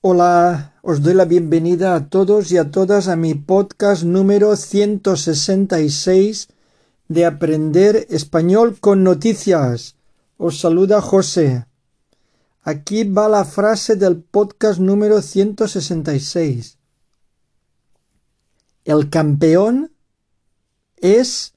Hola, 0.00 0.78
os 0.82 1.02
doy 1.02 1.12
la 1.14 1.24
bienvenida 1.24 1.96
a 1.96 2.08
todos 2.08 2.52
y 2.52 2.56
a 2.56 2.70
todas 2.70 3.08
a 3.08 3.16
mi 3.16 3.34
podcast 3.34 4.04
número 4.04 4.54
166 4.54 6.46
de 7.08 7.26
Aprender 7.26 8.06
Español 8.08 8.78
con 8.78 9.02
Noticias. 9.02 9.96
Os 10.36 10.60
saluda 10.60 11.00
José. 11.00 11.66
Aquí 12.62 13.02
va 13.02 13.28
la 13.28 13.44
frase 13.44 13.96
del 13.96 14.22
podcast 14.22 14.78
número 14.78 15.20
166. 15.20 16.78
El 18.84 19.10
campeón 19.10 19.90
es 20.98 21.54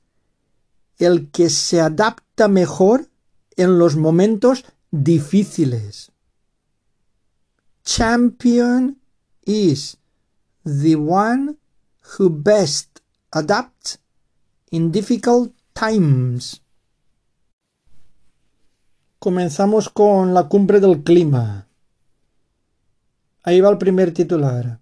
el 0.98 1.30
que 1.30 1.52
se 1.52 1.80
adapta 1.80 2.48
mejor 2.48 3.08
en 3.56 3.78
los 3.78 3.98
momentos 3.98 4.66
difíciles. 4.90 6.11
Champion 7.84 8.98
is 9.46 9.98
the 10.64 10.96
one 10.96 11.58
who 12.18 12.30
best 12.30 13.02
adapts 13.34 13.98
in 14.72 14.92
difficult 14.92 15.52
times. 15.74 16.62
Comenzamos 19.20 19.90
con 19.90 20.34
la 20.34 20.48
cumbre 20.48 20.80
del 20.80 21.04
clima. 21.04 21.68
Ahí 23.44 23.62
va 23.62 23.70
el 23.70 23.78
primer 23.78 24.14
titular. 24.14 24.80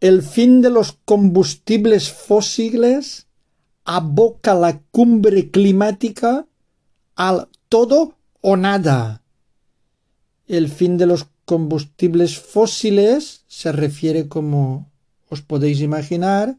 El 0.00 0.22
fin 0.22 0.62
de 0.62 0.70
los 0.70 0.92
combustibles 1.04 2.10
fósiles 2.10 3.26
aboca 3.84 4.54
la 4.54 4.80
cumbre 4.90 5.50
climática 5.50 6.46
al 7.16 7.48
todo 7.68 8.16
o 8.40 8.56
nada. 8.56 9.22
El 10.46 10.68
fin 10.68 10.96
de 10.98 11.06
los 11.06 11.26
combustibles 11.44 12.38
fósiles 12.38 13.44
se 13.46 13.72
refiere, 13.72 14.28
como 14.28 14.90
os 15.28 15.42
podéis 15.42 15.80
imaginar, 15.80 16.56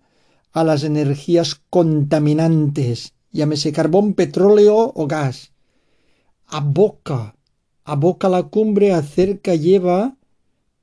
a 0.51 0.63
las 0.63 0.83
energías 0.83 1.61
contaminantes, 1.69 3.13
llámese 3.31 3.71
carbón, 3.71 4.13
petróleo 4.13 4.93
o 4.95 5.07
gas. 5.07 5.51
Aboca, 6.47 7.35
aboca 7.83 8.29
la 8.29 8.43
cumbre, 8.43 8.93
acerca, 8.93 9.55
lleva, 9.55 10.15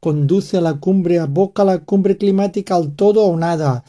conduce 0.00 0.58
a 0.58 0.60
la 0.60 0.74
cumbre, 0.74 1.18
aboca 1.18 1.64
la 1.64 1.78
cumbre 1.78 2.18
climática 2.18 2.74
al 2.74 2.94
todo 2.94 3.24
o 3.24 3.36
nada. 3.36 3.84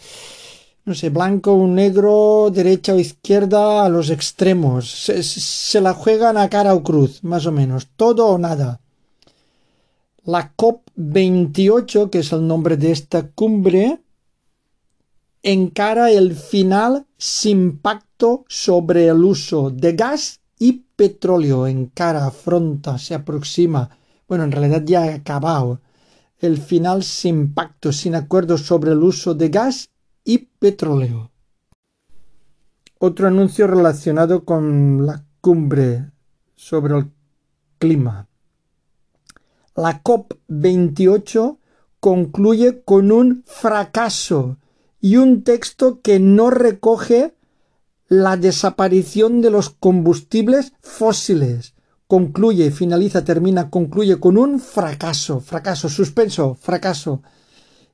No 0.85 0.93
sé, 0.95 1.09
blanco 1.09 1.53
o 1.53 1.67
negro, 1.67 2.49
derecha 2.51 2.93
o 2.93 2.99
izquierda, 2.99 3.85
a 3.85 3.89
los 3.89 4.09
extremos. 4.09 4.91
Se, 5.05 5.23
se 5.23 5.81
la 5.81 5.93
juegan 5.93 6.37
a 6.37 6.49
cara 6.49 6.75
o 6.75 6.83
cruz, 6.83 7.23
más 7.23 7.45
o 7.45 7.51
menos. 7.51 7.87
Todo 7.95 8.27
o 8.27 8.37
nada. 8.37 8.82
La 10.25 10.55
COP28, 10.55 12.09
que 12.09 12.19
es 12.19 12.31
el 12.31 12.47
nombre 12.47 12.77
de 12.77 12.91
esta 12.91 13.27
cumbre, 13.27 13.99
encara 15.41 16.11
el 16.11 16.33
final 16.33 17.05
sin 17.17 17.79
pacto 17.79 18.45
sobre 18.47 19.07
el 19.07 19.21
uso 19.21 19.69
de 19.69 19.91
gas 19.91 20.39
y 20.57 20.85
petróleo. 20.95 21.67
Encara, 21.67 22.25
afronta, 22.25 22.97
se 22.97 23.15
aproxima. 23.15 23.89
Bueno, 24.25 24.45
en 24.45 24.53
realidad 24.53 24.83
ya 24.85 25.03
ha 25.03 25.15
acabado. 25.15 25.81
El 26.39 26.57
final 26.57 27.03
sin 27.03 27.53
pacto, 27.53 27.91
sin 27.91 28.15
acuerdo 28.15 28.57
sobre 28.57 28.93
el 28.93 29.03
uso 29.03 29.33
de 29.33 29.49
gas 29.49 29.89
y 30.23 30.37
petróleo. 30.37 31.31
Otro 32.97 33.27
anuncio 33.27 33.67
relacionado 33.67 34.45
con 34.45 35.05
la 35.05 35.25
cumbre 35.41 36.11
sobre 36.55 36.97
el 36.97 37.11
clima. 37.77 38.29
La 39.75 40.03
COP28 40.03 41.57
concluye 41.99 42.83
con 42.83 43.11
un 43.11 43.43
fracaso 43.47 44.57
y 45.01 45.17
un 45.17 45.43
texto 45.43 46.01
que 46.01 46.19
no 46.19 46.49
recoge 46.49 47.33
la 48.07 48.37
desaparición 48.37 49.41
de 49.41 49.49
los 49.49 49.71
combustibles 49.71 50.73
fósiles. 50.81 51.73
Concluye, 52.05 52.69
finaliza, 52.69 53.25
termina, 53.25 53.71
concluye 53.71 54.19
con 54.19 54.37
un 54.37 54.59
fracaso, 54.59 55.39
fracaso, 55.39 55.89
suspenso, 55.89 56.53
fracaso. 56.53 57.23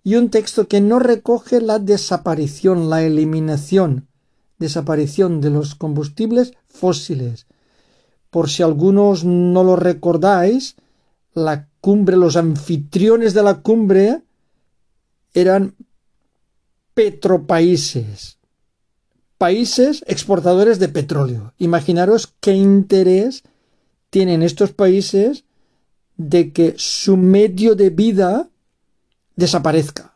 Y 0.03 0.15
un 0.15 0.29
texto 0.29 0.67
que 0.67 0.81
no 0.81 0.99
recoge 0.99 1.61
la 1.61 1.79
desaparición, 1.79 2.89
la 2.89 3.03
eliminación, 3.03 4.07
desaparición 4.57 5.39
de 5.39 5.51
los 5.51 5.75
combustibles 5.75 6.53
fósiles. 6.67 7.47
Por 8.29 8.49
si 8.49 8.63
algunos 8.63 9.23
no 9.23 9.63
lo 9.63 9.77
recordáis, 9.77 10.75
la 11.33 11.67
cumbre, 11.81 12.17
los 12.17 12.35
anfitriones 12.35 13.33
de 13.33 13.43
la 13.43 13.61
cumbre 13.61 14.21
eran 15.33 15.75
petropaíses, 16.93 18.37
países 19.37 20.03
exportadores 20.07 20.79
de 20.79 20.89
petróleo. 20.89 21.53
Imaginaros 21.57 22.33
qué 22.41 22.53
interés 22.53 23.43
tienen 24.09 24.43
estos 24.43 24.71
países 24.71 25.45
de 26.17 26.51
que 26.51 26.73
su 26.77 27.15
medio 27.15 27.75
de 27.75 27.89
vida 27.89 28.49
desaparezca. 29.35 30.13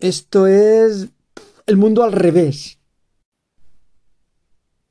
Esto 0.00 0.46
es 0.46 1.08
el 1.66 1.76
mundo 1.76 2.02
al 2.02 2.12
revés. 2.12 2.78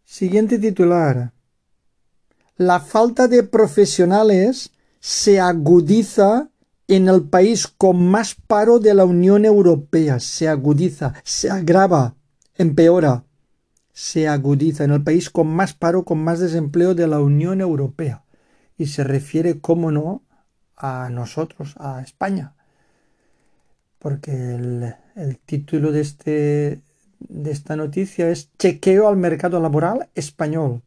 Siguiente 0.06 0.60
titular. 0.60 1.34
La 2.58 2.80
falta 2.80 3.28
de 3.28 3.42
profesionales 3.42 4.72
se 5.00 5.40
agudiza 5.40 6.50
en 6.88 7.08
el 7.08 7.24
país 7.24 7.68
con 7.68 8.08
más 8.08 8.36
paro 8.36 8.78
de 8.78 8.94
la 8.94 9.06
Unión 9.06 9.44
Europea. 9.44 10.20
Se 10.20 10.48
agudiza, 10.48 11.16
se 11.24 11.50
agrava, 11.50 12.16
empeora. 12.56 13.24
Se 13.92 14.28
agudiza 14.28 14.84
en 14.84 14.92
el 14.92 15.04
país 15.04 15.32
con 15.32 15.48
más 15.48 15.74
paro, 15.74 16.06
con 16.06 16.24
más 16.24 16.40
desempleo 16.40 16.94
de 16.94 17.08
la 17.08 17.20
Unión 17.20 17.60
Europea. 17.60 18.24
Y 18.78 18.86
se 18.86 19.04
refiere, 19.04 19.60
cómo 19.60 19.92
no, 19.92 20.22
a 20.78 21.10
nosotros, 21.10 21.74
a 21.78 22.02
España. 22.02 22.54
Porque 23.98 24.32
el, 25.16 25.40
título 25.40 25.92
de, 25.92 26.02
este, 26.02 26.82
de 27.20 27.52
esta 27.52 27.76
noticia 27.76 28.30
es 28.30 28.52
Chequeo 28.60 29.08
al 29.08 29.18
mercado 29.18 29.60
laboral 29.60 30.10
español. 30.14 30.84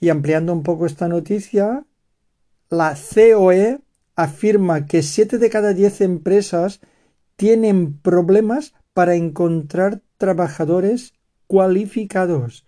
Y 0.00 0.10
ampliando 0.10 0.52
un 0.52 0.62
poco 0.62 0.86
esta 0.86 1.08
noticia, 1.08 1.84
la 2.70 2.96
COE 2.96 3.80
afirma 4.14 4.86
que 4.86 5.02
7 5.02 5.38
de 5.38 5.50
cada 5.50 5.74
10 5.74 6.00
empresas 6.02 6.80
tienen 7.36 7.98
problemas 7.98 8.74
para 8.92 9.14
encontrar 9.14 10.02
trabajadores 10.16 11.14
cualificados. 11.46 12.66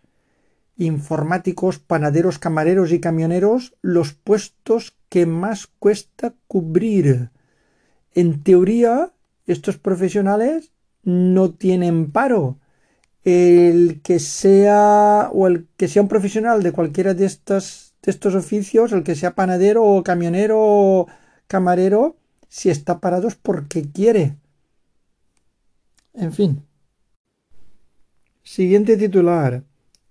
Informáticos, 0.77 1.81
panaderos, 1.81 2.39
camareros 2.39 2.93
y 2.93 3.01
camioneros, 3.01 3.75
los 3.83 4.15
puestos 4.15 4.95
que 5.09 5.27
más 5.27 5.67
cuesta 5.67 6.35
cubrir. 6.47 7.31
En 8.15 8.45
teoría, 8.45 9.13
estos 9.47 9.77
profesionales 9.77 10.71
no 11.03 11.51
tienen 11.51 12.13
paro. 12.13 12.60
El 13.25 14.01
que 14.03 14.19
sea 14.19 15.31
o 15.33 15.47
el 15.47 15.69
que 15.77 15.89
sea 15.89 16.03
un 16.03 16.09
profesional 16.09 16.63
de 16.63 16.73
cualquiera 16.73 17.15
de 17.15 17.27
estas 17.27 17.91
de 18.03 18.11
estos 18.11 18.35
oficios, 18.35 18.93
el 18.93 19.03
que 19.03 19.15
sea 19.15 19.35
panadero 19.35 19.85
o 19.85 20.03
camionero 20.03 20.59
o 20.59 21.07
camarero, 21.47 22.17
si 22.49 22.71
está 22.71 22.99
parado 22.99 23.29
es 23.29 23.35
porque 23.35 23.83
quiere. 23.91 24.37
En 26.15 26.33
fin. 26.33 26.63
Siguiente 28.43 28.97
titular. 28.97 29.63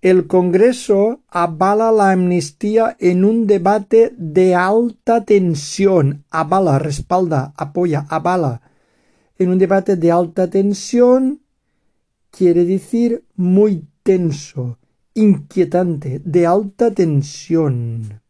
El 0.01 0.27
Congreso 0.27 1.23
avala 1.27 1.91
la 1.91 2.11
amnistía 2.11 2.95
en 2.99 3.25
un 3.25 3.47
debate 3.47 4.13
de 4.17 4.55
alta 4.55 5.25
tensión. 5.25 6.23
Avala, 6.29 6.79
respalda, 6.79 7.53
apoya, 7.57 8.05
avala. 8.07 8.61
En 9.37 9.49
un 9.49 9.57
debate 9.57 9.97
de 9.97 10.11
alta 10.11 10.49
tensión 10.49 11.41
quiere 12.31 12.65
decir 12.65 13.23
muy 13.35 13.85
tenso 14.03 14.77
inquietante, 15.13 16.21
de 16.23 16.45
alta 16.45 16.91
tensión. 16.91 18.21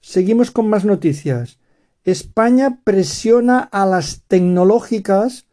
Seguimos 0.00 0.50
con 0.50 0.68
más 0.68 0.84
noticias. 0.84 1.58
España 2.04 2.80
presiona 2.84 3.60
a 3.60 3.86
las 3.86 4.22
tecnológicas 4.28 5.46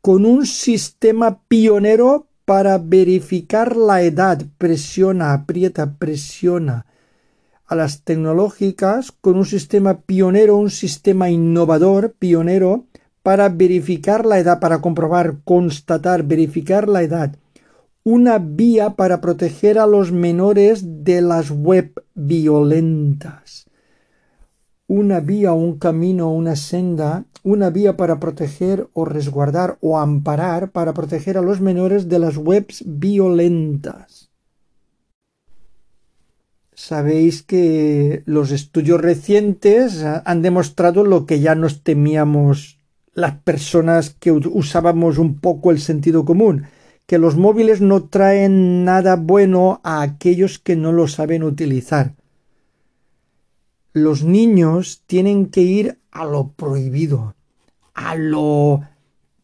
con 0.00 0.24
un 0.24 0.46
sistema 0.46 1.42
pionero 1.48 2.28
para 2.44 2.78
verificar 2.78 3.76
la 3.76 4.02
edad. 4.02 4.46
Presiona, 4.58 5.32
aprieta, 5.32 5.96
presiona 5.98 6.86
a 7.66 7.74
las 7.74 8.02
tecnológicas 8.04 9.12
con 9.12 9.36
un 9.36 9.44
sistema 9.44 10.02
pionero, 10.02 10.56
un 10.56 10.70
sistema 10.70 11.28
innovador, 11.28 12.14
pionero, 12.18 12.86
para 13.28 13.50
verificar 13.50 14.24
la 14.24 14.38
edad, 14.38 14.58
para 14.58 14.80
comprobar, 14.80 15.40
constatar, 15.44 16.22
verificar 16.22 16.88
la 16.88 17.02
edad 17.02 17.36
una 18.02 18.38
vía 18.38 18.96
para 18.96 19.20
proteger 19.20 19.78
a 19.78 19.86
los 19.86 20.12
menores 20.12 21.04
de 21.04 21.20
las 21.20 21.50
web 21.50 21.92
violentas. 22.14 23.66
una 24.86 25.20
vía, 25.20 25.52
un 25.52 25.78
camino, 25.78 26.32
una 26.32 26.56
senda, 26.56 27.26
una 27.42 27.68
vía 27.68 27.98
para 27.98 28.18
proteger 28.18 28.88
o 28.94 29.04
resguardar 29.04 29.76
o 29.82 29.98
amparar 29.98 30.70
para 30.70 30.94
proteger 30.94 31.36
a 31.36 31.42
los 31.42 31.60
menores 31.60 32.08
de 32.08 32.18
las 32.18 32.38
webs 32.38 32.82
violentas. 32.86 34.30
Sabéis 36.72 37.42
que 37.42 38.22
los 38.24 38.52
estudios 38.52 39.02
recientes 39.02 40.02
han 40.02 40.40
demostrado 40.40 41.04
lo 41.04 41.26
que 41.26 41.40
ya 41.40 41.54
nos 41.54 41.82
temíamos 41.82 42.77
las 43.18 43.34
personas 43.40 44.10
que 44.10 44.30
usábamos 44.30 45.18
un 45.18 45.40
poco 45.40 45.72
el 45.72 45.80
sentido 45.80 46.24
común, 46.24 46.66
que 47.04 47.18
los 47.18 47.36
móviles 47.36 47.80
no 47.80 48.04
traen 48.04 48.84
nada 48.84 49.16
bueno 49.16 49.80
a 49.82 50.02
aquellos 50.02 50.60
que 50.60 50.76
no 50.76 50.92
lo 50.92 51.08
saben 51.08 51.42
utilizar. 51.42 52.14
Los 53.92 54.22
niños 54.22 55.02
tienen 55.06 55.46
que 55.46 55.62
ir 55.62 55.98
a 56.12 56.24
lo 56.26 56.52
prohibido, 56.52 57.34
a 57.92 58.14
lo 58.14 58.82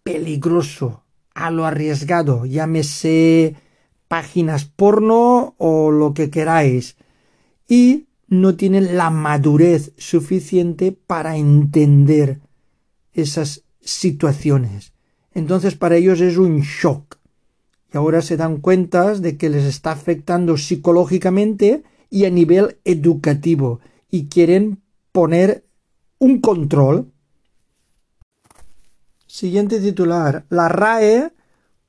peligroso, 0.05 1.03
a 1.35 1.51
lo 1.51 1.67
arriesgado, 1.67 2.47
llámese 2.47 3.57
páginas 4.07 4.67
porno 4.67 5.57
o 5.59 5.91
lo 5.91 6.15
que 6.15 6.31
queráis, 6.31 6.95
y 7.67 8.07
no 8.29 8.55
tienen 8.55 8.97
la 8.97 9.11
madurez 9.11 9.93
suficiente 9.97 10.93
para 10.93 11.37
entender 11.37 12.44
esas 13.15 13.63
situaciones. 13.81 14.93
Entonces 15.33 15.75
para 15.75 15.97
ellos 15.97 16.21
es 16.21 16.37
un 16.37 16.61
shock. 16.61 17.17
Y 17.93 17.97
ahora 17.97 18.23
se 18.23 18.37
dan 18.37 18.59
cuenta 18.59 19.15
de 19.15 19.37
que 19.37 19.49
les 19.49 19.65
está 19.65 19.93
afectando 19.93 20.57
psicológicamente 20.57 21.85
y 22.11 22.25
a 22.25 22.31
nivel 22.31 22.79
educativo 22.85 23.81
y 24.11 24.27
quieren 24.27 24.83
poner 25.13 25.65
un 26.19 26.41
control. 26.41 27.13
Siguiente 29.27 29.81
titular. 29.81 30.45
La 30.49 30.69
RAE 30.69 31.33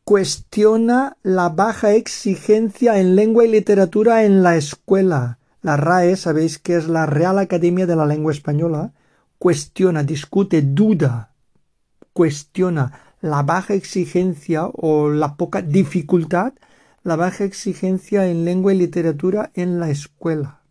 cuestiona 0.03 1.17
la 1.23 1.49
baja 1.49 1.93
exigencia 1.93 2.99
en 2.99 3.15
lengua 3.15 3.45
y 3.45 3.49
literatura 3.49 4.23
en 4.23 4.43
la 4.43 4.55
escuela. 4.55 5.39
La 5.61 5.77
RAE, 5.77 6.15
sabéis 6.15 6.59
que 6.59 6.75
es 6.75 6.87
la 6.87 7.07
Real 7.07 7.39
Academia 7.39 7.87
de 7.87 7.95
la 7.95 8.05
Lengua 8.05 8.31
Española, 8.31 8.93
cuestiona, 9.45 10.01
discute, 10.01 10.63
duda, 10.63 11.35
cuestiona 12.13 12.91
la 13.21 13.43
baja 13.43 13.75
exigencia 13.75 14.65
o 14.65 15.09
la 15.09 15.35
poca 15.37 15.61
dificultad, 15.61 16.53
la 17.03 17.15
baja 17.15 17.43
exigencia 17.43 18.25
en 18.25 18.43
lengua 18.43 18.73
y 18.73 18.77
literatura 18.79 19.51
en 19.53 19.79
la 19.79 19.91
escuela. 19.91 20.61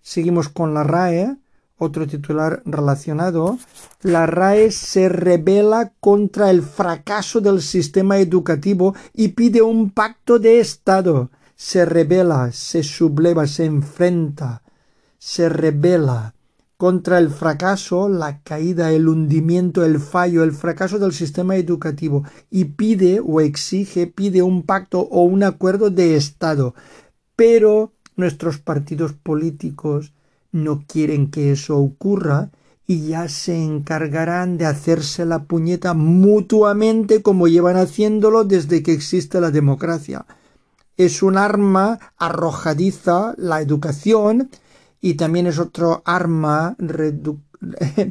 Seguimos 0.00 0.48
con 0.48 0.72
la 0.72 0.82
RAE, 0.82 1.36
otro 1.76 2.06
titular 2.06 2.62
relacionado. 2.64 3.58
La 4.00 4.24
RAE 4.24 4.70
se 4.70 5.10
revela 5.10 5.92
contra 6.00 6.48
el 6.48 6.62
fracaso 6.62 7.42
del 7.42 7.60
sistema 7.60 8.16
educativo 8.16 8.94
y 9.12 9.28
pide 9.28 9.60
un 9.60 9.90
pacto 9.90 10.38
de 10.38 10.58
Estado. 10.58 11.30
Se 11.54 11.84
revela, 11.84 12.50
se 12.50 12.82
subleva, 12.82 13.46
se 13.46 13.66
enfrenta, 13.66 14.62
se 15.18 15.50
revela 15.50 16.32
contra 16.78 17.18
el 17.18 17.28
fracaso, 17.28 18.08
la 18.08 18.40
caída, 18.40 18.90
el 18.92 19.08
hundimiento, 19.08 19.84
el 19.84 20.00
fallo, 20.00 20.42
el 20.42 20.52
fracaso 20.52 20.98
del 20.98 21.12
sistema 21.12 21.56
educativo 21.56 22.24
y 22.50 22.64
pide 22.64 23.20
o 23.20 23.42
exige, 23.42 24.06
pide 24.06 24.40
un 24.40 24.62
pacto 24.62 25.00
o 25.00 25.24
un 25.24 25.42
acuerdo 25.42 25.90
de 25.90 26.16
Estado. 26.16 26.74
Pero 27.36 27.92
Nuestros 28.18 28.58
partidos 28.58 29.12
políticos 29.12 30.12
no 30.50 30.82
quieren 30.88 31.30
que 31.30 31.52
eso 31.52 31.78
ocurra 31.78 32.50
y 32.84 33.06
ya 33.06 33.28
se 33.28 33.62
encargarán 33.62 34.58
de 34.58 34.66
hacerse 34.66 35.24
la 35.24 35.44
puñeta 35.44 35.94
mutuamente 35.94 37.22
como 37.22 37.46
llevan 37.46 37.76
haciéndolo 37.76 38.42
desde 38.42 38.82
que 38.82 38.92
existe 38.92 39.40
la 39.40 39.52
democracia. 39.52 40.26
Es 40.96 41.22
un 41.22 41.38
arma 41.38 42.00
arrojadiza 42.16 43.34
la 43.36 43.60
educación 43.60 44.50
y 45.00 45.14
también 45.14 45.46
es 45.46 45.58
otro 45.58 46.02
arma 46.04 46.76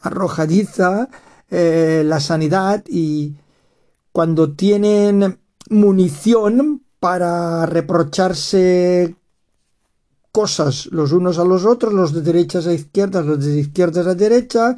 arrojadiza 0.00 1.08
eh, 1.50 2.02
la 2.04 2.20
sanidad 2.20 2.84
y 2.88 3.34
cuando 4.12 4.52
tienen 4.52 5.38
munición 5.68 6.82
para 7.00 7.66
reprocharse 7.66 9.14
cosas 10.32 10.86
los 10.86 11.12
unos 11.12 11.38
a 11.38 11.44
los 11.44 11.64
otros, 11.64 11.94
los 11.94 12.12
de 12.12 12.20
derechas 12.20 12.66
a 12.66 12.72
izquierdas, 12.72 13.24
los 13.24 13.44
de 13.44 13.58
izquierdas 13.58 14.06
a 14.06 14.14
derecha, 14.14 14.76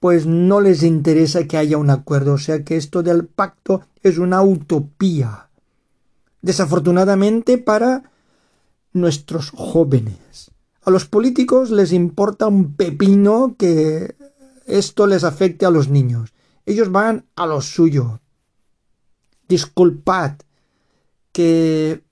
pues 0.00 0.26
no 0.26 0.60
les 0.60 0.82
interesa 0.82 1.46
que 1.46 1.56
haya 1.56 1.78
un 1.78 1.90
acuerdo. 1.90 2.34
O 2.34 2.38
sea 2.38 2.64
que 2.64 2.76
esto 2.76 3.02
del 3.02 3.26
pacto 3.26 3.82
es 4.02 4.18
una 4.18 4.42
utopía. 4.42 5.48
Desafortunadamente 6.42 7.58
para 7.58 8.10
nuestros 8.92 9.50
jóvenes. 9.50 10.50
A 10.84 10.90
los 10.90 11.06
políticos 11.06 11.70
les 11.70 11.92
importa 11.92 12.46
un 12.46 12.74
pepino 12.74 13.56
que 13.58 14.14
esto 14.66 15.06
les 15.06 15.24
afecte 15.24 15.64
a 15.64 15.70
los 15.70 15.88
niños. 15.88 16.34
Ellos 16.66 16.90
van 16.92 17.26
a 17.36 17.46
lo 17.46 17.60
suyo. 17.60 18.20
Disculpad, 19.48 20.36
que 21.32 22.02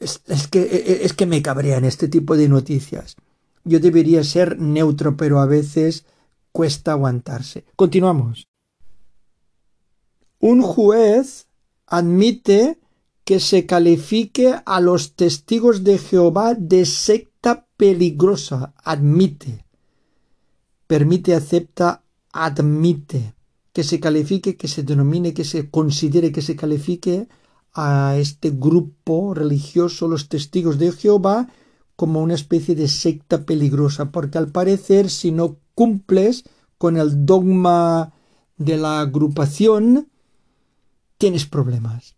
es, 0.00 0.20
que 0.50 0.60
e, 0.60 0.92
e, 0.92 1.04
es 1.04 1.12
que 1.12 1.26
me 1.26 1.42
cabrean 1.42 1.84
este 1.84 2.08
tipo 2.08 2.36
de 2.36 2.48
noticias. 2.48 3.16
Yo 3.64 3.80
debería 3.80 4.22
ser 4.24 4.58
neutro, 4.58 5.16
pero 5.16 5.40
a 5.40 5.46
veces 5.46 6.04
cuesta 6.52 6.92
aguantarse. 6.92 7.64
Continuamos. 7.76 8.46
Un 10.40 10.62
juez 10.62 11.48
admite 11.86 12.78
que 13.28 13.40
se 13.40 13.66
califique 13.66 14.54
a 14.64 14.80
los 14.80 15.12
testigos 15.12 15.84
de 15.84 15.98
Jehová 15.98 16.54
de 16.54 16.86
secta 16.86 17.66
peligrosa. 17.76 18.72
Admite. 18.82 19.66
Permite, 20.86 21.34
acepta, 21.34 22.04
admite. 22.32 23.34
Que 23.74 23.84
se 23.84 24.00
califique, 24.00 24.56
que 24.56 24.66
se 24.66 24.82
denomine, 24.82 25.34
que 25.34 25.44
se 25.44 25.68
considere, 25.68 26.32
que 26.32 26.40
se 26.40 26.56
califique 26.56 27.28
a 27.74 28.16
este 28.16 28.48
grupo 28.48 29.34
religioso, 29.34 30.08
los 30.08 30.30
testigos 30.30 30.78
de 30.78 30.90
Jehová, 30.92 31.50
como 31.96 32.22
una 32.22 32.32
especie 32.32 32.74
de 32.74 32.88
secta 32.88 33.44
peligrosa, 33.44 34.10
porque 34.10 34.38
al 34.38 34.48
parecer 34.48 35.10
si 35.10 35.32
no 35.32 35.58
cumples 35.74 36.44
con 36.78 36.96
el 36.96 37.26
dogma 37.26 38.14
de 38.56 38.78
la 38.78 39.00
agrupación, 39.00 40.08
tienes 41.18 41.44
problemas. 41.44 42.17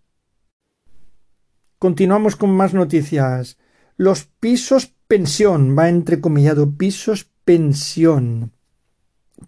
Continuamos 1.81 2.37
con 2.37 2.51
más 2.51 2.75
noticias. 2.75 3.57
Los 3.97 4.27
pisos 4.27 4.93
pensión, 5.09 5.79
va 5.79 5.89
entrecomillado, 5.89 6.71
pisos 6.77 7.31
pensión, 7.47 8.53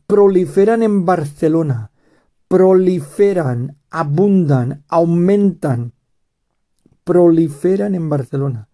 proliferan 0.07 0.83
en 0.83 1.05
Barcelona, 1.05 1.91
proliferan, 2.49 3.77
abundan, 3.91 4.83
aumentan, 4.89 5.93
proliferan 7.05 7.95
en 7.95 8.09
Barcelona. 8.09 8.71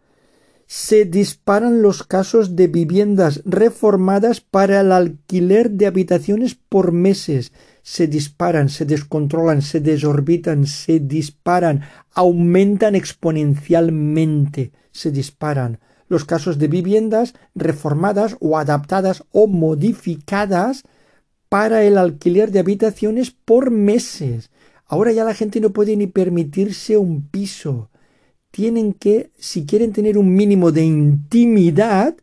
Se 0.70 1.06
disparan 1.06 1.80
los 1.80 2.02
casos 2.02 2.54
de 2.54 2.66
viviendas 2.66 3.40
reformadas 3.46 4.42
para 4.42 4.82
el 4.82 4.92
alquiler 4.92 5.70
de 5.70 5.86
habitaciones 5.86 6.56
por 6.56 6.92
meses. 6.92 7.52
Se 7.82 8.06
disparan, 8.06 8.68
se 8.68 8.84
descontrolan, 8.84 9.62
se 9.62 9.80
desorbitan, 9.80 10.66
se 10.66 11.00
disparan, 11.00 11.84
aumentan 12.12 12.94
exponencialmente, 12.96 14.72
se 14.92 15.10
disparan 15.10 15.80
los 16.06 16.26
casos 16.26 16.58
de 16.58 16.68
viviendas 16.68 17.32
reformadas 17.54 18.36
o 18.38 18.58
adaptadas 18.58 19.24
o 19.32 19.46
modificadas 19.46 20.82
para 21.48 21.82
el 21.84 21.96
alquiler 21.96 22.50
de 22.50 22.58
habitaciones 22.58 23.30
por 23.30 23.70
meses. 23.70 24.50
Ahora 24.84 25.12
ya 25.12 25.24
la 25.24 25.32
gente 25.32 25.62
no 25.62 25.70
puede 25.70 25.96
ni 25.96 26.08
permitirse 26.08 26.98
un 26.98 27.26
piso 27.26 27.88
tienen 28.50 28.94
que, 28.94 29.30
si 29.38 29.66
quieren 29.66 29.92
tener 29.92 30.18
un 30.18 30.34
mínimo 30.34 30.72
de 30.72 30.84
intimidad, 30.84 32.16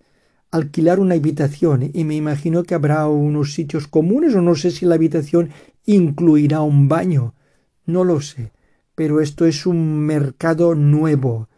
alquilar 0.51 0.99
una 0.99 1.15
habitación. 1.15 1.91
Y 1.93 2.03
me 2.03 2.15
imagino 2.15 2.63
que 2.63 2.75
habrá 2.75 3.07
unos 3.07 3.53
sitios 3.53 3.87
comunes 3.87 4.35
o 4.35 4.41
no 4.41 4.55
sé 4.55 4.71
si 4.71 4.85
la 4.85 4.95
habitación 4.95 5.51
incluirá 5.85 6.61
un 6.61 6.87
baño. 6.87 7.35
No 7.85 8.03
lo 8.03 8.21
sé. 8.21 8.51
Pero 8.95 9.21
esto 9.21 9.45
es 9.45 9.65
un 9.65 9.99
mercado 9.99 10.73
nuevo. 10.75 11.49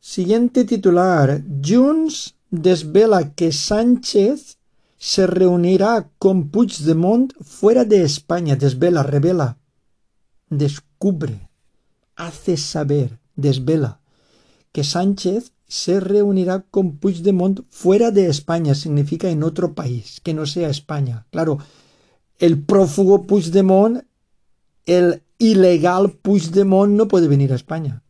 Siguiente 0.00 0.64
titular. 0.64 1.42
Junts 1.64 2.36
desvela 2.50 3.34
que 3.34 3.52
Sánchez 3.52 4.58
se 4.98 5.26
reunirá 5.26 6.10
con 6.18 6.50
Puigdemont 6.50 7.32
fuera 7.42 7.84
de 7.84 8.02
España. 8.02 8.54
Desvela, 8.54 9.02
revela, 9.02 9.58
descubre 10.50 11.48
hace 12.16 12.56
saber, 12.56 13.18
desvela, 13.36 14.00
que 14.72 14.84
Sánchez 14.84 15.52
se 15.66 16.00
reunirá 16.00 16.60
con 16.70 16.98
Puigdemont 16.98 17.60
fuera 17.68 18.10
de 18.10 18.26
España, 18.26 18.74
significa 18.74 19.30
en 19.30 19.42
otro 19.42 19.74
país, 19.74 20.20
que 20.22 20.34
no 20.34 20.46
sea 20.46 20.68
España. 20.68 21.26
Claro, 21.30 21.58
el 22.38 22.62
prófugo 22.62 23.22
Puigdemont, 23.22 24.02
el 24.86 25.22
ilegal 25.38 26.10
Puigdemont 26.10 26.92
no 26.92 27.08
puede 27.08 27.28
venir 27.28 27.52
a 27.52 27.56
España. 27.56 28.02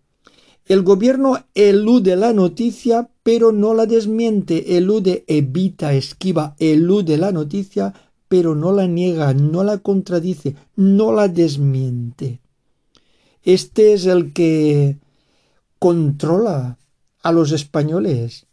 El 0.67 0.83
gobierno 0.83 1.45
elude 1.55 2.17
la 2.17 2.33
noticia, 2.33 3.11
pero 3.23 3.53
no 3.53 3.75
la 3.75 3.85
desmiente, 3.85 4.77
elude, 4.77 5.25
evita, 5.27 5.93
esquiva, 5.93 6.57
elude 6.59 7.19
la 7.19 7.33
noticia, 7.33 7.93
pero 8.29 8.55
no 8.55 8.73
la 8.73 8.87
niega, 8.87 9.35
no 9.35 9.63
la 9.63 9.79
contradice, 9.79 10.57
no 10.75 11.13
la 11.13 11.29
desmiente. 11.29 12.41
Este 13.45 13.93
es 13.93 14.07
el 14.07 14.33
que 14.33 14.99
controla 15.79 16.79
a 17.23 17.31
los 17.33 17.53
españoles. 17.53 18.47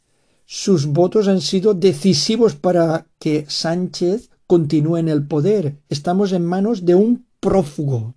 Sus 0.45 0.85
votos 0.87 1.27
han 1.27 1.41
sido 1.41 1.73
decisivos 1.73 2.53
para 2.55 3.07
que 3.17 3.45
Sánchez 3.47 4.29
continúe 4.47 4.97
en 4.97 5.07
el 5.07 5.25
poder. 5.25 5.77
Estamos 5.89 6.33
en 6.33 6.45
manos 6.45 6.85
de 6.85 6.95
un 6.95 7.25
prófugo. 7.39 8.15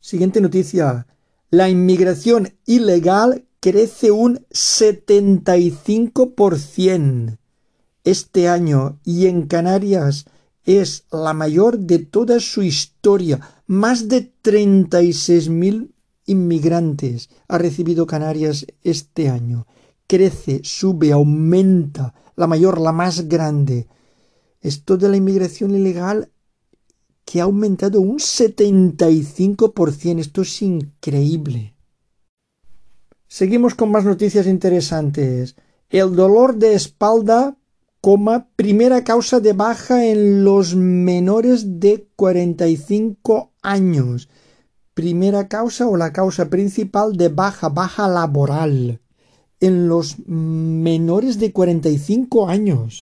Siguiente 0.00 0.40
noticia. 0.40 1.06
La 1.50 1.68
inmigración 1.68 2.54
ilegal 2.64 3.44
crece 3.60 4.10
un 4.10 4.46
75% 4.50 7.36
este 8.04 8.48
año 8.48 8.98
y 9.04 9.26
en 9.26 9.46
Canarias 9.46 10.26
es 10.64 11.04
la 11.10 11.34
mayor 11.34 11.78
de 11.78 11.98
toda 11.98 12.40
su 12.40 12.62
historia. 12.62 13.40
Más 13.72 14.08
de 14.08 14.30
36.000 14.42 15.92
inmigrantes 16.26 17.30
ha 17.48 17.56
recibido 17.56 18.06
Canarias 18.06 18.66
este 18.82 19.30
año. 19.30 19.66
Crece, 20.06 20.60
sube, 20.62 21.10
aumenta, 21.10 22.12
la 22.36 22.46
mayor, 22.46 22.78
la 22.78 22.92
más 22.92 23.28
grande. 23.28 23.88
Esto 24.60 24.98
de 24.98 25.08
la 25.08 25.16
inmigración 25.16 25.74
ilegal 25.74 26.30
que 27.24 27.40
ha 27.40 27.44
aumentado 27.44 28.02
un 28.02 28.18
75%. 28.18 30.18
Esto 30.18 30.42
es 30.42 30.60
increíble. 30.60 31.74
Seguimos 33.26 33.74
con 33.74 33.90
más 33.90 34.04
noticias 34.04 34.46
interesantes. 34.46 35.56
El 35.88 36.14
dolor 36.14 36.56
de 36.56 36.74
espalda 36.74 37.56
coma 38.02 38.50
primera 38.54 39.02
causa 39.02 39.40
de 39.40 39.54
baja 39.54 40.04
en 40.04 40.44
los 40.44 40.76
menores 40.76 41.80
de 41.80 42.06
45 42.16 43.51
años. 43.62 44.28
Primera 44.94 45.48
causa 45.48 45.86
o 45.86 45.96
la 45.96 46.12
causa 46.12 46.50
principal 46.50 47.16
de 47.16 47.28
baja, 47.28 47.68
baja 47.68 48.08
laboral 48.08 49.00
en 49.60 49.88
los 49.88 50.18
menores 50.26 51.38
de 51.38 51.52
45 51.52 52.48
años. 52.48 53.00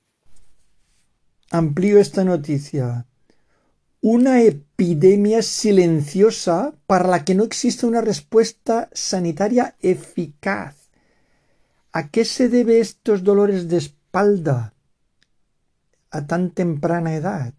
Amplío 1.51 2.00
esta 2.00 2.24
noticia. 2.24 3.07
Una 4.01 4.41
epidemia 4.41 5.41
silenciosa 5.41 6.74
para 6.88 7.07
la 7.07 7.25
que 7.25 7.36
no 7.36 7.43
existe 7.43 7.86
una 7.86 8.01
respuesta 8.01 8.89
sanitaria 8.93 9.75
eficaz. 9.81 10.89
¿A 11.91 12.10
qué 12.10 12.25
se 12.25 12.50
debe 12.50 12.79
estos 12.79 13.24
dolores 13.24 13.67
de 13.67 13.77
espalda? 13.77 14.74
a 16.13 16.27
tan 16.27 16.51
temprana 16.51 17.15
edad. 17.15 17.53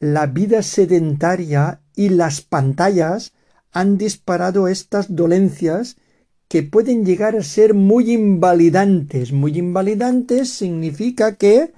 La 0.00 0.26
vida 0.26 0.62
sedentaria 0.62 1.80
y 1.96 2.10
las 2.10 2.40
pantallas 2.40 3.32
han 3.72 3.98
disparado 3.98 4.68
estas 4.68 5.14
dolencias 5.14 5.96
que 6.48 6.62
pueden 6.62 7.04
llegar 7.04 7.36
a 7.36 7.42
ser 7.42 7.74
muy 7.74 8.12
invalidantes. 8.12 9.32
Muy 9.32 9.58
invalidantes 9.58 10.50
significa 10.50 11.36
que 11.36 11.72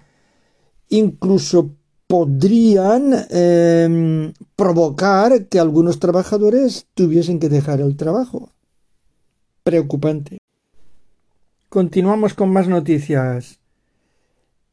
incluso 0.89 1.75
podrían 2.07 3.27
em, 3.31 4.33
provocar 4.57 5.47
que 5.47 5.61
algunos 5.61 6.01
trabajadores 6.01 6.87
tuviesen 6.95 7.39
que 7.39 7.49
dejar 7.49 7.81
el 7.81 7.97
trabajo. 7.97 8.51
Preocupante. 9.63 10.39
Continuamos 11.69 12.35
con 12.35 12.53
más 12.53 12.67
noticias. 12.67 13.61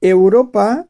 Europa 0.02 0.88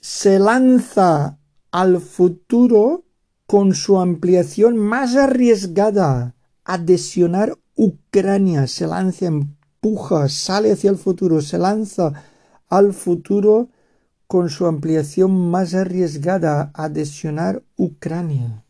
se 0.00 0.38
lanza 0.38 1.39
al 1.70 2.00
futuro 2.00 3.04
con 3.46 3.74
su 3.74 3.98
ampliación 3.98 4.76
más 4.76 5.16
arriesgada, 5.16 6.34
adhesionar 6.64 7.58
Ucrania, 7.74 8.66
se 8.66 8.86
lanza, 8.86 9.26
empuja, 9.26 10.28
sale 10.28 10.72
hacia 10.72 10.90
el 10.90 10.98
futuro, 10.98 11.40
se 11.40 11.58
lanza 11.58 12.12
al 12.68 12.92
futuro 12.92 13.70
con 14.26 14.50
su 14.50 14.66
ampliación 14.66 15.50
más 15.50 15.74
arriesgada, 15.74 16.70
adhesionar 16.74 17.64
Ucrania. 17.76 18.64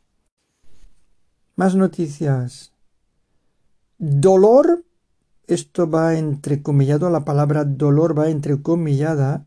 Más 1.56 1.74
noticias. 1.74 2.72
Dolor, 3.98 4.84
esto 5.46 5.90
va 5.90 6.14
entrecomillado, 6.16 7.10
la 7.10 7.26
palabra 7.26 7.64
dolor 7.64 8.18
va 8.18 8.30
entrecomillada, 8.30 9.44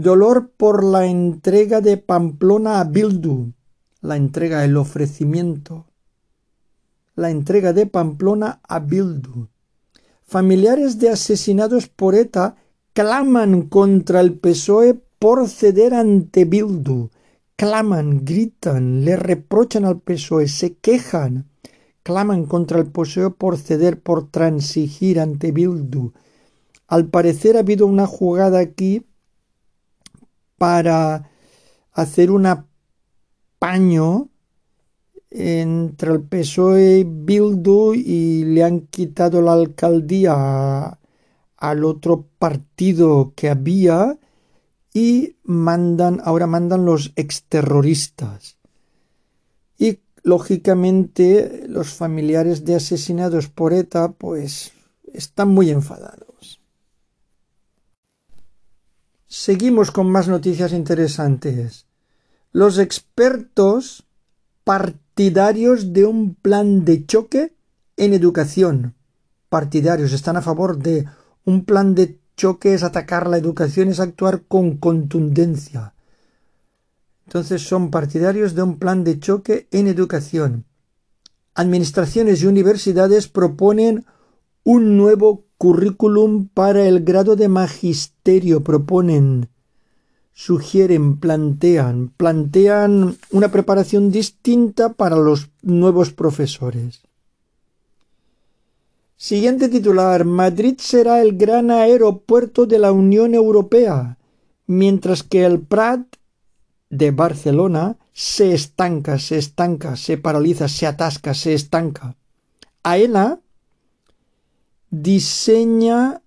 Dolor 0.00 0.52
por 0.56 0.84
la 0.84 1.06
entrega 1.06 1.80
de 1.80 1.96
Pamplona 1.96 2.78
a 2.78 2.84
Bildu. 2.84 3.52
La 4.00 4.14
entrega, 4.14 4.64
el 4.64 4.76
ofrecimiento. 4.76 5.86
La 7.16 7.30
entrega 7.30 7.72
de 7.72 7.86
Pamplona 7.86 8.60
a 8.62 8.78
Bildu. 8.78 9.48
Familiares 10.22 11.00
de 11.00 11.10
asesinados 11.10 11.88
por 11.88 12.14
ETA 12.14 12.54
claman 12.92 13.62
contra 13.62 14.20
el 14.20 14.38
PSOE 14.38 14.94
por 15.18 15.48
ceder 15.48 15.94
ante 15.94 16.44
Bildu. 16.44 17.10
Claman, 17.56 18.24
gritan, 18.24 19.04
le 19.04 19.16
reprochan 19.16 19.84
al 19.84 19.98
PSOE, 19.98 20.46
se 20.46 20.76
quejan. 20.76 21.48
Claman 22.04 22.44
contra 22.46 22.78
el 22.78 22.86
PSOE 22.86 23.30
por 23.30 23.58
ceder, 23.58 24.00
por 24.00 24.30
transigir 24.30 25.18
ante 25.18 25.50
Bildu. 25.50 26.12
Al 26.86 27.08
parecer 27.08 27.56
ha 27.56 27.60
habido 27.60 27.88
una 27.88 28.06
jugada 28.06 28.60
aquí 28.60 29.04
para 30.58 31.30
hacer 31.92 32.30
un 32.30 32.46
apaño 32.46 34.28
entre 35.30 36.12
el 36.12 36.22
PSOE 36.22 36.98
y 36.98 37.04
Bildu 37.04 37.94
y 37.94 38.44
le 38.44 38.64
han 38.64 38.80
quitado 38.88 39.40
la 39.42 39.52
alcaldía 39.52 40.98
al 41.56 41.84
otro 41.84 42.26
partido 42.38 43.32
que 43.34 43.48
había 43.50 44.18
y 44.94 45.36
mandan 45.44 46.20
ahora 46.24 46.46
mandan 46.46 46.84
los 46.84 47.12
exterroristas. 47.16 48.56
Y 49.78 50.00
lógicamente 50.22 51.64
los 51.68 51.90
familiares 51.90 52.64
de 52.64 52.76
asesinados 52.76 53.48
por 53.48 53.72
ETA 53.72 54.12
pues 54.12 54.72
están 55.12 55.48
muy 55.48 55.70
enfadados 55.70 56.27
Seguimos 59.28 59.90
con 59.90 60.10
más 60.10 60.26
noticias 60.26 60.72
interesantes. 60.72 61.84
Los 62.50 62.78
expertos 62.78 64.06
partidarios 64.64 65.92
de 65.92 66.06
un 66.06 66.34
plan 66.34 66.86
de 66.86 67.04
choque 67.04 67.54
en 67.98 68.14
educación. 68.14 68.94
Partidarios 69.50 70.14
están 70.14 70.38
a 70.38 70.42
favor 70.42 70.78
de 70.78 71.06
un 71.44 71.66
plan 71.66 71.94
de 71.94 72.18
choque 72.36 72.72
es 72.72 72.82
atacar 72.82 73.28
la 73.28 73.36
educación, 73.36 73.88
es 73.88 74.00
actuar 74.00 74.44
con 74.48 74.78
contundencia. 74.78 75.92
Entonces 77.26 77.60
son 77.60 77.90
partidarios 77.90 78.54
de 78.54 78.62
un 78.62 78.78
plan 78.78 79.04
de 79.04 79.20
choque 79.20 79.68
en 79.72 79.88
educación. 79.88 80.64
Administraciones 81.54 82.42
y 82.42 82.46
universidades 82.46 83.28
proponen 83.28 84.06
un 84.64 84.96
nuevo 84.96 85.47
Currículum 85.58 86.48
para 86.54 86.86
el 86.86 87.04
grado 87.04 87.34
de 87.34 87.48
magisterio 87.48 88.62
proponen, 88.62 89.48
sugieren, 90.32 91.18
plantean, 91.18 92.12
plantean 92.16 93.16
una 93.32 93.48
preparación 93.48 94.12
distinta 94.12 94.92
para 94.92 95.16
los 95.16 95.50
nuevos 95.62 96.12
profesores. 96.12 97.02
Siguiente 99.16 99.68
titular. 99.68 100.24
Madrid 100.24 100.76
será 100.78 101.20
el 101.22 101.36
gran 101.36 101.72
aeropuerto 101.72 102.66
de 102.66 102.78
la 102.78 102.92
Unión 102.92 103.34
Europea, 103.34 104.16
mientras 104.68 105.24
que 105.24 105.44
el 105.44 105.58
Prat 105.58 106.06
de 106.88 107.10
Barcelona 107.10 107.96
se 108.12 108.54
estanca, 108.54 109.18
se 109.18 109.38
estanca, 109.38 109.96
se 109.96 110.18
paraliza, 110.18 110.68
se 110.68 110.86
atasca, 110.86 111.34
se 111.34 111.54
estanca. 111.54 112.14
AENA 112.84 113.40
diseña 114.90 116.22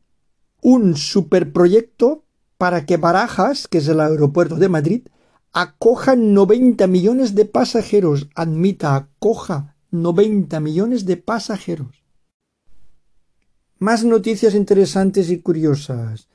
un 0.62 0.96
superproyecto 0.96 2.24
para 2.58 2.86
que 2.86 2.98
Barajas, 2.98 3.68
que 3.68 3.80
es 3.80 3.88
el 3.88 4.00
aeropuerto 4.00 4.56
de 4.56 4.70
Madrid, 4.70 5.08
acoja 5.52 6.16
90 6.16 6.86
millones 6.88 7.36
de 7.36 7.46
pasajeros, 7.46 8.30
admita, 8.36 8.96
acoja 8.96 9.76
90 9.92 10.60
millones 10.60 11.06
de 11.06 11.18
pasajeros. 11.18 12.04
Más 13.80 14.04
noticias 14.04 14.54
interesantes 14.54 15.32
y 15.32 15.40
curiosas. 15.40 16.28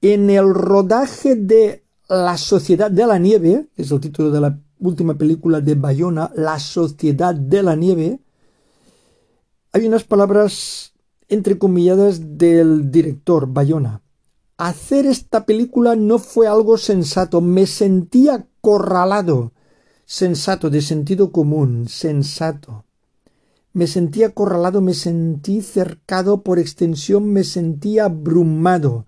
En 0.00 0.30
el 0.30 0.52
rodaje 0.52 1.36
de 1.36 1.84
La 2.08 2.36
Sociedad 2.36 2.90
de 2.90 3.06
la 3.06 3.18
Nieve, 3.18 3.68
que 3.74 3.82
es 3.82 3.90
el 3.90 4.00
título 4.00 4.30
de 4.30 4.40
la 4.40 4.58
última 4.80 5.16
película 5.16 5.60
de 5.60 5.74
Bayona, 5.74 6.30
La 6.34 6.58
Sociedad 6.58 7.34
de 7.34 7.62
la 7.62 7.76
Nieve, 7.76 8.20
hay 9.72 9.86
unas 9.86 10.04
palabras 10.04 10.92
entrecomilladas 11.28 12.38
del 12.38 12.90
director 12.90 13.46
Bayona. 13.46 14.02
Hacer 14.56 15.06
esta 15.06 15.46
película 15.46 15.94
no 15.94 16.18
fue 16.18 16.48
algo 16.48 16.78
sensato, 16.78 17.40
me 17.40 17.66
sentía 17.66 18.34
acorralado. 18.34 19.52
Sensato, 20.04 20.70
de 20.70 20.80
sentido 20.80 21.30
común, 21.30 21.86
sensato. 21.88 22.84
Me 23.72 23.86
sentí 23.86 24.24
acorralado, 24.24 24.80
me 24.80 24.94
sentí 24.94 25.60
cercado, 25.60 26.42
por 26.42 26.58
extensión 26.58 27.32
me 27.32 27.44
sentí 27.44 27.98
abrumado. 27.98 29.06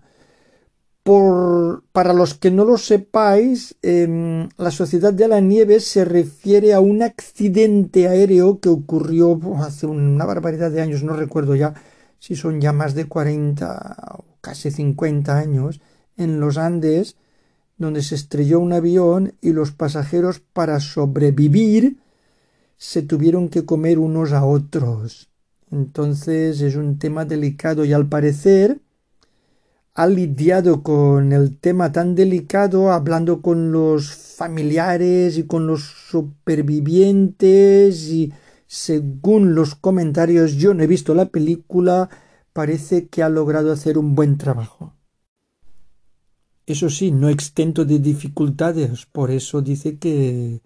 Por, 1.03 1.83
para 1.91 2.13
los 2.13 2.35
que 2.35 2.51
no 2.51 2.63
lo 2.63 2.77
sepáis, 2.77 3.75
em, 3.81 4.47
la 4.57 4.69
Sociedad 4.69 5.11
de 5.11 5.27
la 5.27 5.41
Nieve 5.41 5.79
se 5.79 6.05
refiere 6.05 6.73
a 6.73 6.79
un 6.79 7.01
accidente 7.01 8.07
aéreo 8.07 8.59
que 8.59 8.69
ocurrió 8.69 9.39
hace 9.57 9.87
una 9.87 10.25
barbaridad 10.25 10.69
de 10.69 10.81
años, 10.81 11.03
no 11.03 11.13
recuerdo 11.13 11.55
ya 11.55 11.73
si 12.21 12.35
son 12.35 12.61
ya 12.61 12.71
más 12.71 12.93
de 12.93 13.05
40 13.05 13.95
o 14.19 14.25
casi 14.41 14.69
50 14.69 15.35
años, 15.35 15.81
en 16.17 16.39
los 16.39 16.57
Andes, 16.57 17.15
donde 17.77 18.03
se 18.03 18.13
estrelló 18.13 18.59
un 18.59 18.73
avión 18.73 19.33
y 19.41 19.53
los 19.53 19.71
pasajeros 19.71 20.39
para 20.39 20.79
sobrevivir 20.79 21.97
se 22.77 23.01
tuvieron 23.01 23.49
que 23.49 23.65
comer 23.65 23.97
unos 23.97 24.33
a 24.33 24.45
otros. 24.45 25.29
Entonces 25.71 26.61
es 26.61 26.75
un 26.75 26.99
tema 26.99 27.25
delicado 27.25 27.85
y 27.85 27.93
al 27.93 28.07
parecer 28.07 28.79
ha 29.95 30.05
lidiado 30.05 30.83
con 30.83 31.33
el 31.33 31.57
tema 31.57 31.91
tan 31.91 32.13
delicado 32.13 32.91
hablando 32.91 33.41
con 33.41 33.71
los 33.71 34.13
familiares 34.13 35.39
y 35.39 35.47
con 35.47 35.65
los 35.65 35.81
supervivientes 36.09 38.09
y 38.09 38.31
según 38.71 39.53
los 39.53 39.75
comentarios 39.75 40.53
yo 40.53 40.73
no 40.73 40.81
he 40.81 40.87
visto 40.87 41.13
la 41.13 41.25
película 41.25 42.09
parece 42.53 43.09
que 43.09 43.21
ha 43.21 43.27
logrado 43.27 43.69
hacer 43.69 43.97
un 43.97 44.15
buen 44.15 44.37
trabajo. 44.37 44.93
Eso 46.65 46.89
sí, 46.89 47.11
no 47.11 47.27
extento 47.27 47.83
de 47.83 47.99
dificultades, 47.99 49.05
por 49.07 49.29
eso 49.29 49.61
dice 49.61 49.97
que 49.97 50.61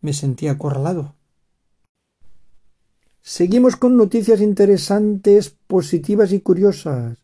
me 0.00 0.14
sentía 0.14 0.52
acorralado. 0.52 1.14
Seguimos 3.20 3.76
con 3.76 3.98
noticias 3.98 4.40
interesantes, 4.40 5.54
positivas 5.66 6.32
y 6.32 6.40
curiosas. 6.40 7.18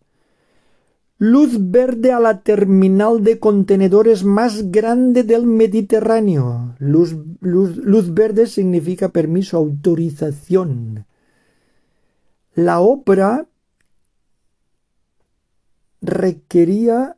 Luz 1.25 1.71
verde 1.71 2.11
a 2.11 2.19
la 2.19 2.41
terminal 2.41 3.23
de 3.23 3.39
contenedores 3.39 4.25
más 4.25 4.73
grande 4.73 5.23
del 5.23 5.47
Mediterráneo. 5.47 6.75
Luz, 6.81 7.15
luz 7.41 8.13
verde 8.13 8.49
significa 8.49 9.11
permiso, 9.11 9.57
autorización. 9.57 11.07
La 12.57 12.81
obra 12.81 13.47
requería 16.01 17.17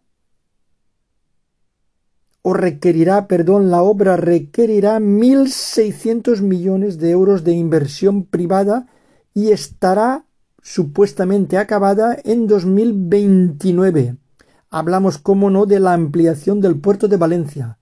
o 2.42 2.52
requerirá, 2.52 3.26
perdón, 3.26 3.70
la 3.70 3.82
obra 3.82 4.18
requerirá 4.18 5.00
1.600 5.00 6.42
millones 6.42 6.98
de 6.98 7.10
euros 7.10 7.42
de 7.42 7.52
inversión 7.52 8.26
privada 8.26 8.86
y 9.32 9.52
estará 9.52 10.26
supuestamente 10.64 11.58
acabada 11.58 12.16
en 12.24 12.46
2029. 12.46 14.16
Hablamos, 14.70 15.18
cómo 15.18 15.50
no, 15.50 15.66
de 15.66 15.78
la 15.78 15.92
ampliación 15.92 16.60
del 16.62 16.80
puerto 16.80 17.06
de 17.06 17.18
Valencia. 17.18 17.78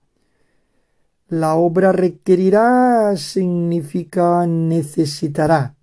La 1.29 1.55
obra 1.55 1.93
requerirá 1.93 3.15
significa 3.15 4.45
necesitará. 4.45 5.75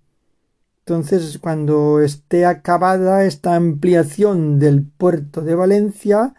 Entonces, 0.85 1.39
cuando 1.39 2.01
esté 2.01 2.45
acabada 2.45 3.25
esta 3.25 3.55
ampliación 3.55 4.59
del 4.59 4.85
puerto 4.85 5.41
de 5.41 5.55
Valencia, 5.55 6.35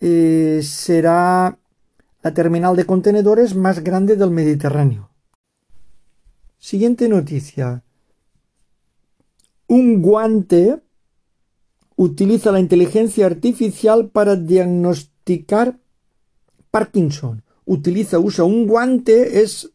eh, 0.00 0.60
será 0.64 1.56
la 2.22 2.34
terminal 2.34 2.74
de 2.74 2.84
contenedores 2.84 3.54
más 3.54 3.84
grande 3.84 4.16
del 4.16 4.32
Mediterráneo. 4.32 5.10
Siguiente 6.58 7.08
noticia. 7.08 7.84
Un 9.68 10.02
guante 10.02 10.82
utiliza 11.96 12.50
la 12.52 12.60
inteligencia 12.60 13.26
artificial 13.26 14.08
para 14.08 14.34
diagnosticar 14.34 15.78
Parkinson. 16.70 17.42
Utiliza, 17.64 18.18
usa 18.18 18.44
un 18.44 18.66
guante, 18.66 19.42
es 19.42 19.70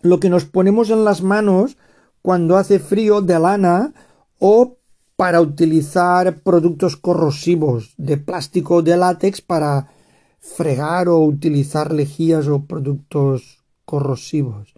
lo 0.00 0.18
que 0.18 0.28
nos 0.28 0.44
ponemos 0.44 0.90
en 0.90 1.04
las 1.04 1.22
manos 1.22 1.76
cuando 2.22 2.56
hace 2.56 2.78
frío 2.78 3.20
de 3.20 3.38
lana 3.38 3.94
o 4.38 4.78
para 5.16 5.40
utilizar 5.40 6.40
productos 6.40 6.96
corrosivos 6.96 7.94
de 7.96 8.16
plástico 8.16 8.76
o 8.76 8.82
de 8.82 8.96
látex 8.96 9.40
para 9.40 9.92
fregar 10.40 11.08
o 11.08 11.20
utilizar 11.20 11.92
lejías 11.92 12.48
o 12.48 12.64
productos 12.64 13.62
corrosivos. 13.84 14.74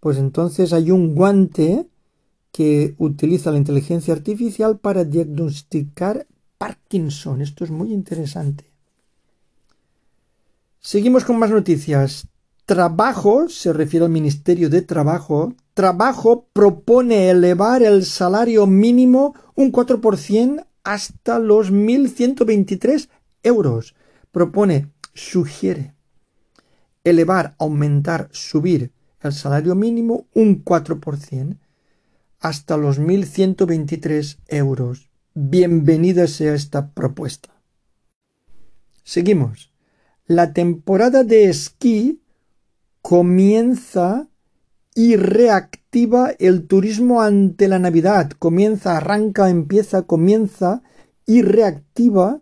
Pues 0.00 0.18
entonces 0.18 0.72
hay 0.72 0.90
un 0.90 1.14
guante 1.14 1.89
que 2.52 2.94
utiliza 2.98 3.50
la 3.50 3.58
inteligencia 3.58 4.14
artificial 4.14 4.78
para 4.78 5.04
diagnosticar 5.04 6.26
Parkinson. 6.58 7.40
Esto 7.40 7.64
es 7.64 7.70
muy 7.70 7.92
interesante. 7.92 8.70
Seguimos 10.80 11.24
con 11.24 11.38
más 11.38 11.50
noticias. 11.50 12.26
Trabajo, 12.66 13.48
se 13.48 13.72
refiere 13.72 14.06
al 14.06 14.12
Ministerio 14.12 14.70
de 14.70 14.82
Trabajo, 14.82 15.54
Trabajo 15.74 16.46
propone 16.52 17.30
elevar 17.30 17.82
el 17.82 18.04
salario 18.04 18.66
mínimo 18.66 19.34
un 19.54 19.72
4% 19.72 20.66
hasta 20.84 21.38
los 21.38 21.72
1.123 21.72 23.08
euros. 23.42 23.94
Propone, 24.30 24.90
sugiere 25.14 25.94
elevar, 27.04 27.54
aumentar, 27.58 28.28
subir 28.32 28.92
el 29.20 29.32
salario 29.32 29.74
mínimo 29.74 30.26
un 30.34 30.64
4% 30.64 31.56
hasta 32.40 32.76
los 32.76 32.98
1.123 32.98 34.38
euros. 34.48 35.10
Bienvenida 35.34 36.26
sea 36.26 36.54
esta 36.54 36.90
propuesta. 36.90 37.50
Seguimos. 39.04 39.72
La 40.26 40.52
temporada 40.52 41.22
de 41.22 41.50
esquí 41.50 42.22
comienza 43.02 44.28
y 44.94 45.16
reactiva 45.16 46.32
el 46.38 46.66
turismo 46.66 47.20
ante 47.20 47.68
la 47.68 47.78
Navidad. 47.78 48.30
Comienza, 48.38 48.96
arranca, 48.96 49.50
empieza, 49.50 50.02
comienza 50.02 50.82
y 51.26 51.42
reactiva, 51.42 52.40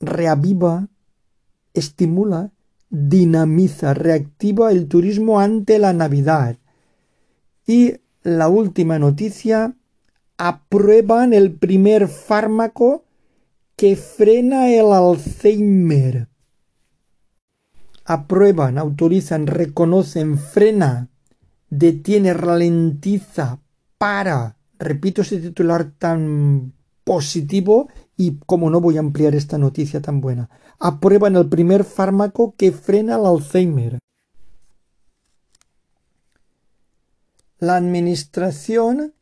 reaviva, 0.00 0.88
estimula, 1.74 2.52
dinamiza, 2.88 3.94
reactiva 3.94 4.72
el 4.72 4.88
turismo 4.88 5.38
ante 5.40 5.78
la 5.78 5.92
Navidad. 5.92 6.56
Y 7.66 7.98
la 8.22 8.48
última 8.48 8.98
noticia, 8.98 9.74
aprueban 10.36 11.32
el 11.32 11.52
primer 11.52 12.08
fármaco 12.08 13.04
que 13.76 13.96
frena 13.96 14.70
el 14.70 14.92
Alzheimer 14.92 16.28
aprueban, 18.08 18.78
autorizan, 18.78 19.46
reconocen, 19.46 20.38
frena, 20.38 21.08
detiene, 21.68 22.32
ralentiza, 22.32 23.60
para. 23.98 24.56
Repito 24.78 25.22
ese 25.22 25.38
titular 25.40 25.92
tan 25.98 26.72
positivo 27.04 27.88
y 28.16 28.38
como 28.46 28.70
no 28.70 28.80
voy 28.80 28.96
a 28.96 29.00
ampliar 29.00 29.34
esta 29.34 29.58
noticia 29.58 30.00
tan 30.00 30.22
buena. 30.22 30.48
Aprueban 30.78 31.36
el 31.36 31.48
primer 31.50 31.84
fármaco 31.84 32.54
que 32.56 32.72
frena 32.72 33.16
el 33.16 33.26
Alzheimer. 33.26 33.98
La 37.60 37.76
Administración 37.76 39.14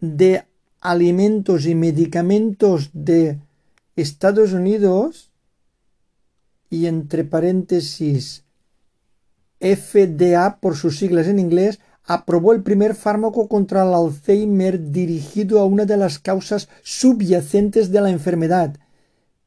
de 0.00 0.44
Alimentos 0.82 1.64
y 1.64 1.74
Medicamentos 1.74 2.90
de 2.92 3.38
Estados 3.96 4.52
Unidos 4.52 5.30
y 6.68 6.86
entre 6.86 7.24
paréntesis 7.24 8.44
FDA 9.60 10.58
por 10.60 10.76
sus 10.76 10.98
siglas 10.98 11.26
en 11.26 11.38
inglés, 11.38 11.80
aprobó 12.04 12.52
el 12.52 12.62
primer 12.62 12.94
fármaco 12.94 13.48
contra 13.48 13.82
el 13.82 13.94
Alzheimer 13.94 14.90
dirigido 14.90 15.58
a 15.58 15.64
una 15.64 15.86
de 15.86 15.96
las 15.96 16.18
causas 16.18 16.68
subyacentes 16.82 17.90
de 17.90 18.00
la 18.02 18.10
enfermedad. 18.10 18.76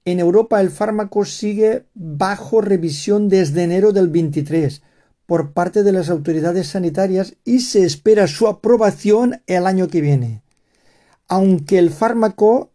En 0.06 0.19
Europa 0.19 0.60
el 0.60 0.72
fármaco 0.72 1.24
sigue 1.24 1.86
bajo 1.93 2.62
revisión 2.62 3.30
desde 3.30 3.63
enero 3.63 3.91
del 3.91 4.10
23 4.10 4.82
por 5.34 5.52
parte 5.52 5.82
de 5.82 5.91
las 5.91 6.12
autoridades 6.12 6.67
sanitarias 6.67 7.38
y 7.43 7.62
se 7.62 7.84
espera 7.84 8.28
su 8.28 8.48
aprobación 8.48 9.41
el 9.48 9.65
año 9.65 9.88
que 9.88 10.00
viene. 10.00 10.43
aunque 11.28 11.80
el 11.80 11.89
fármaco, 11.89 12.72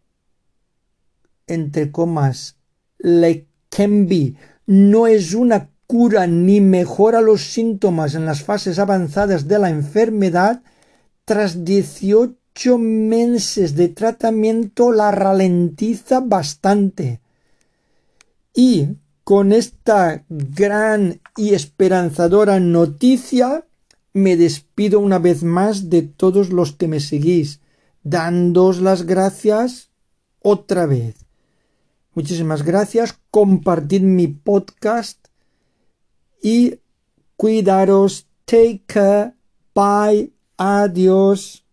entre 1.47 1.89
comas, 1.89 2.57
Leqembi, 2.97 4.35
no 4.65 5.07
es 5.07 5.33
una 5.35 5.69
cura 5.87 6.27
ni 6.27 6.59
mejora 6.59 7.21
los 7.21 7.43
síntomas 7.43 8.13
en 8.13 8.25
las 8.25 8.43
fases 8.43 8.77
avanzadas 8.77 9.47
de 9.47 9.57
la 9.57 9.69
enfermedad, 9.69 10.61
tras 11.23 11.63
18 11.63 12.77
meses 12.77 13.73
de 13.73 13.87
tratamiento 13.87 14.91
la 14.91 15.11
ralentiza 15.11 16.19
bastante. 16.19 17.21
Y 18.53 18.97
con 19.29 19.53
esta 19.53 20.25
gran 20.27 21.21
y 21.37 21.53
esperanzadora 21.53 22.59
noticia 22.59 23.63
me 24.11 24.35
despido 24.35 24.99
una 24.99 25.19
vez 25.19 25.43
más 25.43 25.91
de 25.91 26.01
todos 26.01 26.49
los 26.49 26.71
que 26.71 26.87
me 26.87 26.99
seguís, 26.99 27.61
dándoos 28.01 28.81
las 28.81 29.03
gracias 29.03 29.91
otra 30.41 30.87
vez. 30.87 31.27
Muchísimas 32.15 32.63
gracias, 32.63 33.19
compartid 33.29 34.01
mi 34.01 34.25
podcast 34.25 35.23
y 36.41 36.79
cuidaros. 37.35 38.25
Take 38.45 38.81
care. 38.87 39.35
Bye. 39.75 40.33
Adiós. 40.57 41.68